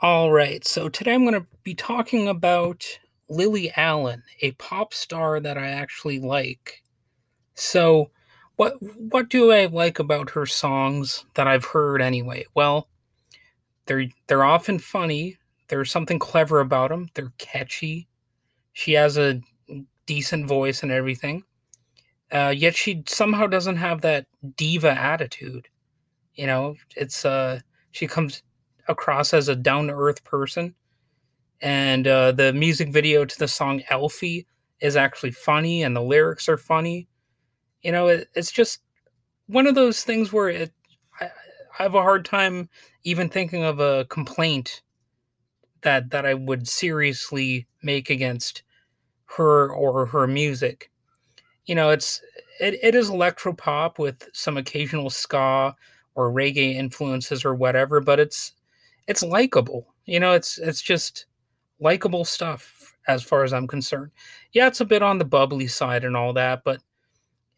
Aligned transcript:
All 0.00 0.30
right, 0.30 0.64
so 0.64 0.88
today 0.88 1.14
I'm 1.14 1.24
going 1.24 1.34
to 1.40 1.46
be 1.64 1.74
talking 1.74 2.28
about 2.28 2.86
Lily 3.28 3.72
Allen, 3.76 4.22
a 4.42 4.52
pop 4.52 4.94
star 4.94 5.40
that 5.40 5.58
I 5.58 5.68
actually 5.70 6.20
like. 6.20 6.82
So, 7.54 8.10
what 8.56 8.74
what 8.80 9.28
do 9.30 9.52
I 9.52 9.66
like 9.66 9.98
about 9.98 10.30
her 10.30 10.46
songs 10.46 11.24
that 11.34 11.48
I've 11.48 11.64
heard 11.66 12.02
anyway? 12.02 12.46
Well, 12.54 12.88
they're 13.86 14.06
they're 14.28 14.44
often 14.44 14.78
funny. 14.78 15.38
There's 15.68 15.90
something 15.90 16.18
clever 16.18 16.60
about 16.60 16.90
them. 16.90 17.08
They're 17.14 17.32
catchy. 17.38 18.08
She 18.74 18.92
has 18.94 19.18
a 19.18 19.40
decent 20.06 20.46
voice 20.46 20.82
and 20.82 20.92
everything. 20.92 21.44
Uh, 22.32 22.54
yet 22.56 22.76
she 22.76 23.02
somehow 23.06 23.46
doesn't 23.46 23.76
have 23.76 24.02
that 24.02 24.26
diva 24.56 24.90
attitude. 24.90 25.68
You 26.34 26.46
know, 26.46 26.76
it's 26.96 27.24
uh 27.24 27.60
she 27.92 28.06
comes 28.06 28.42
across 28.88 29.34
as 29.34 29.48
a 29.48 29.56
down 29.56 29.86
to 29.88 29.94
earth 29.94 30.24
person. 30.24 30.74
And 31.60 32.06
uh, 32.06 32.32
the 32.32 32.52
music 32.52 32.92
video 32.92 33.24
to 33.24 33.38
the 33.38 33.48
song 33.48 33.82
Alfie 33.90 34.46
is 34.80 34.96
actually 34.96 35.32
funny, 35.32 35.82
and 35.82 35.94
the 35.94 36.02
lyrics 36.02 36.48
are 36.48 36.56
funny. 36.56 37.08
You 37.82 37.92
know, 37.92 38.08
it, 38.08 38.28
it's 38.34 38.52
just 38.52 38.80
one 39.46 39.66
of 39.66 39.74
those 39.74 40.04
things 40.04 40.32
where 40.32 40.48
it, 40.48 40.72
I, 41.20 41.26
I 41.78 41.82
have 41.82 41.94
a 41.94 42.02
hard 42.02 42.24
time 42.24 42.68
even 43.04 43.28
thinking 43.28 43.64
of 43.64 43.80
a 43.80 44.04
complaint 44.06 44.82
that 45.82 46.10
that 46.10 46.26
I 46.26 46.34
would 46.34 46.68
seriously 46.68 47.66
make 47.82 48.10
against 48.10 48.62
her 49.36 49.72
or 49.72 50.06
her 50.06 50.26
music. 50.26 50.90
You 51.66 51.74
know, 51.74 51.90
it's 51.90 52.20
it, 52.60 52.78
it 52.82 52.94
is 52.94 53.08
electro 53.08 53.52
pop 53.52 53.98
with 53.98 54.28
some 54.32 54.56
occasional 54.56 55.10
ska 55.10 55.74
or 56.14 56.32
reggae 56.32 56.74
influences 56.74 57.44
or 57.44 57.54
whatever, 57.54 58.00
but 58.00 58.18
it's 58.18 58.52
it's 59.08 59.24
likable. 59.24 59.88
You 60.06 60.20
know, 60.20 60.34
it's 60.34 60.58
it's 60.58 60.82
just 60.82 61.26
likable 61.80 62.24
stuff 62.24 62.94
as 63.08 63.24
far 63.24 63.44
as 63.44 63.52
I'm 63.52 63.66
concerned. 63.66 64.12
Yeah, 64.52 64.68
it's 64.68 64.82
a 64.82 64.86
bit 64.86 65.02
on 65.02 65.18
the 65.18 65.24
bubbly 65.26 65.66
side 65.68 66.04
and 66.04 66.16
all 66.16 66.32
that, 66.34 66.62
but 66.64 66.80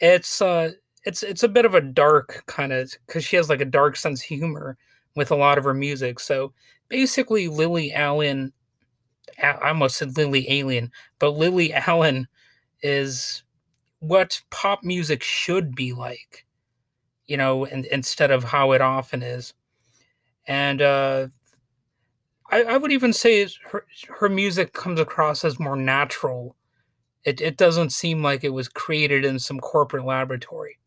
it's 0.00 0.40
uh 0.42 0.72
it's 1.04 1.22
it's 1.24 1.42
a 1.44 1.48
bit 1.48 1.64
of 1.66 1.74
a 1.74 1.80
dark 1.80 2.44
kind 2.46 2.72
of 2.72 2.92
cuz 3.08 3.24
she 3.24 3.36
has 3.36 3.48
like 3.48 3.60
a 3.60 3.64
dark 3.66 3.96
sense 3.96 4.20
of 4.22 4.26
humor 4.26 4.78
with 5.16 5.30
a 5.32 5.36
lot 5.36 5.58
of 5.58 5.64
her 5.64 5.74
music. 5.74 6.20
So 6.20 6.52
basically 6.88 7.48
Lily 7.48 7.92
Allen 7.92 8.52
I 9.42 9.52
almost 9.70 9.96
said 9.98 10.16
Lily 10.16 10.46
Alien, 10.50 10.90
but 11.18 11.30
Lily 11.30 11.72
Allen 11.72 12.28
is 12.82 13.42
what 14.00 14.40
pop 14.50 14.84
music 14.84 15.22
should 15.22 15.74
be 15.74 15.92
like, 15.92 16.46
you 17.26 17.36
know, 17.36 17.64
instead 17.66 18.30
of 18.30 18.44
how 18.44 18.72
it 18.72 18.80
often 18.80 19.22
is. 19.22 19.54
And 20.46 20.80
uh, 20.82 21.28
I, 22.50 22.62
I 22.62 22.76
would 22.76 22.92
even 22.92 23.12
say 23.12 23.46
her 23.70 23.84
her 24.20 24.28
music 24.28 24.72
comes 24.72 25.00
across 25.00 25.44
as 25.44 25.58
more 25.60 25.76
natural. 25.76 26.56
It 27.24 27.40
it 27.40 27.56
doesn't 27.56 27.90
seem 27.90 28.22
like 28.22 28.44
it 28.44 28.50
was 28.50 28.68
created 28.68 29.24
in 29.24 29.38
some 29.38 29.60
corporate 29.60 30.04
laboratory. 30.04 30.78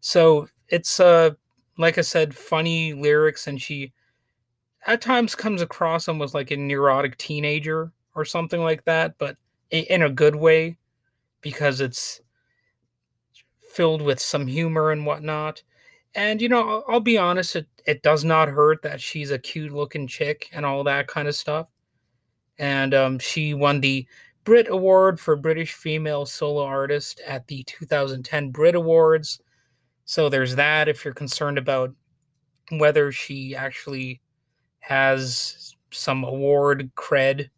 So 0.00 0.48
it's 0.68 1.00
uh 1.00 1.32
like 1.78 1.98
I 1.98 2.02
said, 2.02 2.34
funny 2.36 2.94
lyrics, 2.94 3.46
and 3.46 3.60
she 3.60 3.92
at 4.86 5.00
times 5.00 5.34
comes 5.34 5.62
across 5.62 6.08
almost 6.08 6.34
like 6.34 6.50
a 6.50 6.56
neurotic 6.56 7.16
teenager 7.18 7.92
or 8.14 8.24
something 8.24 8.62
like 8.62 8.84
that, 8.84 9.16
but 9.18 9.36
in 9.70 10.02
a 10.02 10.10
good 10.10 10.36
way 10.36 10.76
because 11.42 11.80
it's 11.80 12.20
filled 13.72 14.02
with 14.02 14.20
some 14.20 14.46
humor 14.46 14.90
and 14.90 15.04
whatnot. 15.04 15.62
And 16.14 16.40
you 16.40 16.48
know, 16.48 16.84
I'll, 16.88 17.00
be 17.00 17.18
honest, 17.18 17.56
it, 17.56 17.66
it 17.86 18.02
does 18.02 18.24
not 18.24 18.48
hurt 18.48 18.82
that 18.82 19.00
she's 19.00 19.30
a 19.30 19.38
cute 19.38 19.72
looking 19.72 20.06
chick 20.06 20.48
and 20.52 20.64
all 20.64 20.84
that 20.84 21.08
kind 21.08 21.26
of 21.26 21.34
stuff. 21.34 21.68
And 22.58 22.94
um, 22.94 23.18
she 23.18 23.52
won 23.52 23.80
the 23.80 24.06
Brit 24.44 24.68
Award 24.68 25.18
for 25.18 25.34
British 25.34 25.72
Female 25.72 26.24
Solo 26.24 26.64
Artist 26.64 27.20
at 27.26 27.46
the 27.48 27.64
2010 27.64 28.50
Brit 28.50 28.74
Awards. 28.74 29.40
So 30.04 30.28
there's 30.28 30.54
that 30.56 30.88
if 30.88 31.04
you're 31.04 31.14
concerned 31.14 31.58
about 31.58 31.92
whether 32.70 33.10
she 33.10 33.56
actually 33.56 34.20
has 34.80 35.74
some 35.90 36.24
award 36.24 36.90
cred. 36.94 37.48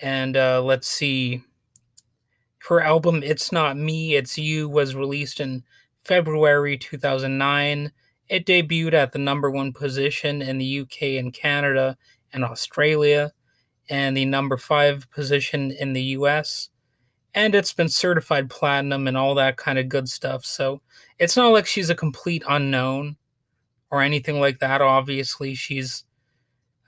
And 0.00 0.36
uh, 0.36 0.62
let's 0.62 0.88
see. 0.88 1.42
Her 2.68 2.80
album 2.80 3.22
It's 3.22 3.52
Not 3.52 3.76
Me, 3.76 4.14
It's 4.14 4.38
You 4.38 4.68
was 4.68 4.94
released 4.94 5.40
in 5.40 5.62
February 6.04 6.78
2009. 6.78 7.90
It 8.28 8.46
debuted 8.46 8.94
at 8.94 9.12
the 9.12 9.18
number 9.18 9.50
one 9.50 9.72
position 9.72 10.42
in 10.42 10.58
the 10.58 10.80
UK 10.80 11.02
and 11.18 11.32
Canada 11.32 11.96
and 12.32 12.44
Australia, 12.44 13.32
and 13.90 14.16
the 14.16 14.24
number 14.24 14.56
five 14.56 15.08
position 15.10 15.70
in 15.72 15.92
the 15.92 16.02
US. 16.02 16.70
And 17.34 17.54
it's 17.54 17.72
been 17.72 17.88
certified 17.88 18.48
platinum 18.48 19.08
and 19.08 19.16
all 19.16 19.34
that 19.34 19.56
kind 19.56 19.78
of 19.78 19.88
good 19.88 20.08
stuff. 20.08 20.44
So 20.44 20.80
it's 21.18 21.36
not 21.36 21.48
like 21.48 21.66
she's 21.66 21.90
a 21.90 21.94
complete 21.94 22.44
unknown 22.48 23.16
or 23.90 24.02
anything 24.02 24.40
like 24.40 24.58
that. 24.60 24.80
Obviously, 24.80 25.54
she's 25.54 26.04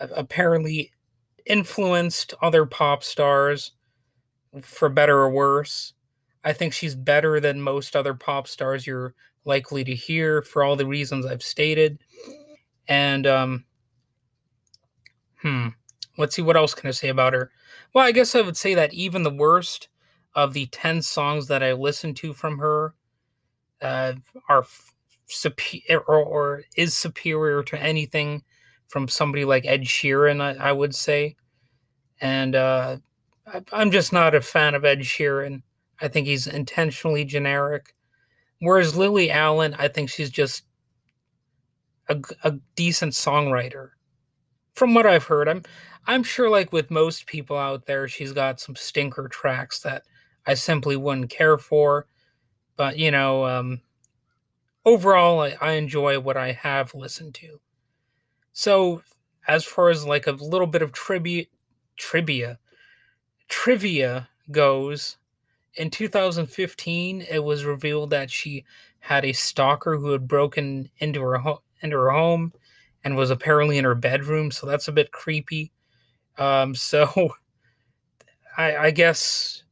apparently 0.01 0.93
influenced 1.47 2.35
other 2.43 2.67
pop 2.67 3.03
stars 3.03 3.73
for 4.63 4.89
better 4.89 5.19
or 5.19 5.31
worse. 5.31 5.93
I 6.47 6.53
think 6.53 6.73
she's 6.73 6.95
better 6.95 7.41
than 7.41 7.61
most 7.61 7.97
other 7.97 8.15
pop 8.15 8.47
stars 8.47 8.87
you're 8.87 9.15
likely 9.45 9.83
to 9.85 9.95
hear 9.95 10.43
for 10.43 10.63
all 10.63 10.77
the 10.77 10.87
reasons 10.87 11.27
I've 11.27 11.43
stated. 11.43 11.99
And 12.89 13.27
um 13.27 13.65
hmm, 15.43 15.69
let's 16.17 16.37
see 16.37 16.43
what 16.43 16.57
else 16.57 16.73
can 16.73 16.89
I 16.89 16.93
say 16.93 17.09
about 17.09 17.33
her. 17.33 17.51
Well, 17.93 18.07
I 18.07 18.13
guess 18.13 18.35
I 18.37 18.43
would 18.43 18.57
say 18.57 18.75
that 18.75 18.95
even 18.95 19.25
the 19.25 19.31
worst 19.31 19.89
of 20.37 20.53
the 20.53 20.67
10 20.67 21.03
songs 21.03 21.49
that 21.49 21.65
I 21.65 21.73
listened 21.73 22.17
to 22.19 22.33
from 22.33 22.59
her 22.59 22.95
uh, 23.83 24.15
are 24.49 24.65
superior 25.27 26.01
or, 26.01 26.23
or, 26.23 26.65
is 26.77 26.95
superior 26.95 27.63
to 27.65 27.83
anything 27.83 28.43
from 28.87 29.09
somebody 29.09 29.45
like 29.45 29.67
Ed 29.67 29.83
Sheeran, 29.83 30.41
I, 30.41 30.69
I 30.69 30.73
would 30.73 30.95
say. 30.95 31.37
And 32.21 32.55
uh, 32.55 32.99
I, 33.47 33.63
I'm 33.73 33.91
just 33.91 34.13
not 34.13 34.35
a 34.35 34.41
fan 34.41 34.75
of 34.75 34.85
Ed 34.85 35.01
Sheeran. 35.01 35.63
I 36.01 36.09
think 36.09 36.27
he's 36.27 36.47
intentionally 36.47 37.25
generic. 37.25 37.95
Whereas 38.61 38.97
Lily 38.97 39.31
Allen, 39.31 39.75
I 39.79 39.89
think 39.89 40.11
she's 40.11 40.31
just 40.31 40.65
a, 42.09 42.21
a 42.45 42.53
decent 42.75 43.13
songwriter. 43.13 43.91
From 44.75 44.95
what 44.95 45.07
I've 45.07 45.25
heard, 45.25 45.49
I'm 45.49 45.63
I'm 46.07 46.23
sure 46.23 46.49
like 46.49 46.73
with 46.73 46.91
most 46.91 47.27
people 47.27 47.57
out 47.57 47.87
there, 47.87 48.07
she's 48.09 48.33
got 48.33 48.61
some 48.61 48.77
stinker 48.77 49.29
tracks 49.29 49.81
that 49.81 50.05
I 50.47 50.55
simply 50.55 50.97
wouldn't 50.97 51.31
care 51.31 51.59
for. 51.59 52.07
But 52.77 52.99
you 52.99 53.11
know, 53.11 53.45
um, 53.47 53.81
overall, 54.85 55.41
I, 55.41 55.57
I 55.61 55.73
enjoy 55.73 56.21
what 56.21 56.37
I 56.37 56.53
have 56.53 56.95
listened 56.95 57.35
to. 57.37 57.61
So, 58.53 59.03
as 59.49 59.65
far 59.65 59.91
as 59.91 60.07
like 60.07 60.27
a 60.27 60.33
little 60.33 60.67
bit 60.67 60.83
of 60.83 60.93
tribute, 60.93 61.49
trivia, 61.97 62.59
trivia 63.49 64.29
goes, 64.51 65.17
in 65.77 65.91
2015, 65.91 67.27
it 67.31 67.43
was 67.43 67.65
revealed 67.65 68.11
that 68.11 68.31
she 68.31 68.65
had 68.99 69.25
a 69.25 69.33
stalker 69.33 69.97
who 69.97 70.11
had 70.11 70.27
broken 70.27 70.91
into 70.99 71.21
her 71.23 71.39
ho- 71.39 71.63
into 71.81 71.97
her 71.97 72.11
home 72.11 72.53
and 73.05 73.17
was 73.17 73.31
apparently 73.31 73.79
in 73.79 73.85
her 73.85 73.95
bedroom. 73.95 74.51
So 74.51 74.67
that's 74.67 74.89
a 74.89 74.93
bit 74.93 75.13
creepy. 75.13 75.73
Um, 76.39 76.75
so 76.75 77.31
I, 78.57 78.77
I 78.77 78.91
guess 78.91 79.63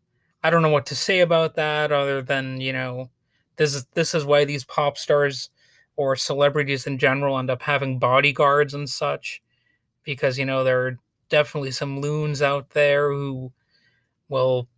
I 0.42 0.50
don't 0.50 0.62
know 0.62 0.68
what 0.70 0.86
to 0.86 0.94
say 0.94 1.20
about 1.20 1.56
that 1.56 1.90
other 1.90 2.22
than 2.22 2.60
you 2.60 2.72
know 2.72 3.10
this 3.56 3.74
is 3.74 3.86
this 3.94 4.14
is 4.14 4.24
why 4.24 4.44
these 4.44 4.64
pop 4.64 4.98
stars 4.98 5.50
or 5.96 6.16
celebrities 6.16 6.86
in 6.86 6.98
general 6.98 7.38
end 7.38 7.50
up 7.50 7.62
having 7.62 7.98
bodyguards 7.98 8.74
and 8.74 8.88
such 8.88 9.42
because 10.02 10.38
you 10.38 10.44
know 10.44 10.64
there 10.64 10.86
are 10.86 10.98
definitely 11.30 11.70
some 11.70 12.00
loons 12.00 12.42
out 12.42 12.70
there 12.70 13.10
who 13.10 13.50
will 14.28 14.68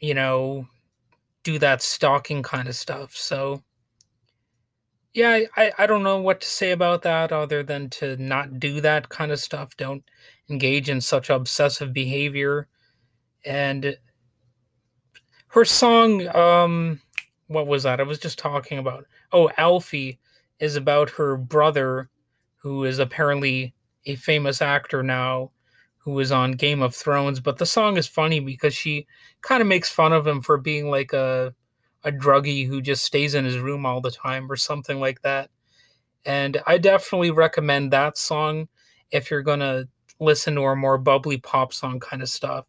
you 0.00 0.14
know, 0.14 0.66
do 1.42 1.58
that 1.58 1.82
stalking 1.82 2.42
kind 2.42 2.68
of 2.68 2.74
stuff. 2.74 3.14
So, 3.16 3.62
yeah, 5.14 5.40
I, 5.56 5.72
I 5.78 5.86
don't 5.86 6.02
know 6.02 6.20
what 6.20 6.40
to 6.40 6.48
say 6.48 6.72
about 6.72 7.02
that 7.02 7.32
other 7.32 7.62
than 7.62 7.88
to 7.90 8.16
not 8.16 8.58
do 8.60 8.80
that 8.82 9.08
kind 9.08 9.32
of 9.32 9.40
stuff. 9.40 9.76
Don't 9.76 10.04
engage 10.50 10.90
in 10.90 11.00
such 11.00 11.30
obsessive 11.30 11.92
behavior. 11.92 12.68
And 13.44 13.96
her 15.48 15.64
song, 15.64 16.26
um, 16.36 17.00
what 17.46 17.66
was 17.66 17.84
that? 17.84 18.00
I 18.00 18.02
was 18.02 18.18
just 18.18 18.38
talking 18.38 18.78
about. 18.78 19.06
Oh, 19.32 19.50
Alfie 19.56 20.18
is 20.58 20.76
about 20.76 21.10
her 21.10 21.36
brother, 21.36 22.10
who 22.56 22.84
is 22.84 22.98
apparently 22.98 23.74
a 24.04 24.16
famous 24.16 24.60
actor 24.60 25.02
now, 25.02 25.50
who 26.06 26.12
was 26.12 26.30
on 26.30 26.52
Game 26.52 26.82
of 26.82 26.94
Thrones, 26.94 27.40
but 27.40 27.58
the 27.58 27.66
song 27.66 27.96
is 27.96 28.06
funny 28.06 28.38
because 28.38 28.72
she 28.72 29.08
kind 29.40 29.60
of 29.60 29.66
makes 29.66 29.90
fun 29.90 30.12
of 30.12 30.24
him 30.24 30.40
for 30.40 30.56
being 30.56 30.88
like 30.88 31.12
a 31.12 31.52
a 32.04 32.12
druggie 32.12 32.64
who 32.64 32.80
just 32.80 33.02
stays 33.02 33.34
in 33.34 33.44
his 33.44 33.58
room 33.58 33.84
all 33.84 34.00
the 34.00 34.12
time 34.12 34.50
or 34.50 34.54
something 34.54 35.00
like 35.00 35.20
that. 35.22 35.50
And 36.24 36.62
I 36.64 36.78
definitely 36.78 37.32
recommend 37.32 37.92
that 37.92 38.16
song. 38.16 38.68
if 39.10 39.32
you're 39.32 39.42
gonna 39.42 39.86
listen 40.20 40.54
to 40.54 40.62
her 40.62 40.76
more 40.76 40.96
bubbly 40.96 41.38
pop 41.38 41.72
song 41.72 41.98
kind 41.98 42.22
of 42.22 42.28
stuff, 42.28 42.66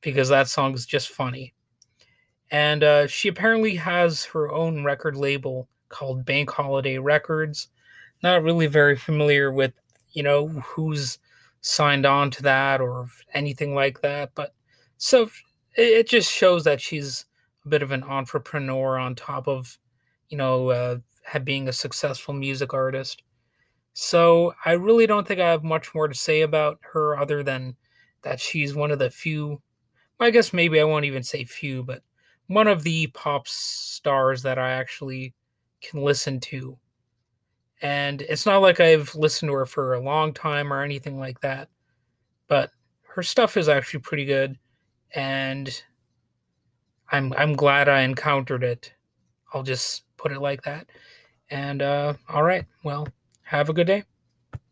because 0.00 0.30
that 0.30 0.48
song 0.48 0.72
is 0.72 0.86
just 0.86 1.10
funny. 1.10 1.52
And 2.50 2.82
uh, 2.82 3.06
she 3.08 3.28
apparently 3.28 3.74
has 3.76 4.24
her 4.24 4.50
own 4.50 4.84
record 4.84 5.16
label 5.16 5.68
called 5.90 6.24
Bank 6.24 6.48
Holiday 6.50 6.96
Records. 6.96 7.68
Not 8.22 8.42
really 8.42 8.68
very 8.68 8.96
familiar 8.96 9.52
with, 9.52 9.74
you 10.12 10.22
know, 10.22 10.48
who's 10.48 11.18
signed 11.66 12.04
on 12.04 12.30
to 12.30 12.42
that 12.42 12.82
or 12.82 13.08
anything 13.32 13.74
like 13.74 14.02
that, 14.02 14.30
but 14.34 14.54
so 14.98 15.30
it 15.76 16.06
just 16.06 16.30
shows 16.30 16.62
that 16.64 16.78
she's 16.78 17.24
a 17.64 17.68
bit 17.70 17.82
of 17.82 17.90
an 17.90 18.02
entrepreneur 18.02 18.98
on 18.98 19.14
top 19.14 19.48
of, 19.48 19.78
you 20.28 20.36
know, 20.36 20.68
uh, 20.68 20.98
being 21.42 21.66
a 21.66 21.72
successful 21.72 22.34
music 22.34 22.74
artist. 22.74 23.22
So 23.94 24.52
I 24.66 24.72
really 24.72 25.06
don't 25.06 25.26
think 25.26 25.40
I 25.40 25.50
have 25.50 25.64
much 25.64 25.94
more 25.94 26.06
to 26.06 26.14
say 26.14 26.42
about 26.42 26.80
her 26.92 27.18
other 27.18 27.42
than 27.42 27.76
that 28.22 28.40
she's 28.40 28.74
one 28.74 28.90
of 28.90 28.98
the 28.98 29.08
few. 29.08 29.62
I 30.20 30.30
guess 30.30 30.52
maybe 30.52 30.80
I 30.80 30.84
won't 30.84 31.06
even 31.06 31.22
say 31.22 31.44
few, 31.44 31.82
but 31.82 32.02
one 32.46 32.68
of 32.68 32.82
the 32.82 33.06
pop 33.06 33.48
stars 33.48 34.42
that 34.42 34.58
I 34.58 34.72
actually 34.72 35.32
can 35.80 36.02
listen 36.02 36.40
to. 36.40 36.78
And 37.84 38.22
it's 38.22 38.46
not 38.46 38.62
like 38.62 38.80
I've 38.80 39.14
listened 39.14 39.50
to 39.50 39.54
her 39.54 39.66
for 39.66 39.92
a 39.92 40.00
long 40.00 40.32
time 40.32 40.72
or 40.72 40.82
anything 40.82 41.20
like 41.20 41.38
that, 41.42 41.68
but 42.48 42.70
her 43.02 43.22
stuff 43.22 43.58
is 43.58 43.68
actually 43.68 44.00
pretty 44.00 44.24
good 44.24 44.58
and 45.14 45.82
I'm 47.12 47.34
I'm 47.34 47.52
glad 47.52 47.88
I 47.90 48.00
encountered 48.00 48.64
it. 48.64 48.94
I'll 49.52 49.62
just 49.62 50.04
put 50.16 50.32
it 50.32 50.40
like 50.40 50.62
that. 50.62 50.88
And 51.50 51.82
uh, 51.82 52.14
all 52.30 52.42
right, 52.42 52.64
well, 52.84 53.06
have 53.42 53.68
a 53.68 53.74
good 53.74 53.86
day. 53.86 54.04